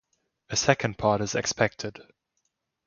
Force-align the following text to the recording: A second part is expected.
A 0.49 0.55
second 0.55 0.97
part 0.97 1.21
is 1.21 1.35
expected. 1.35 1.99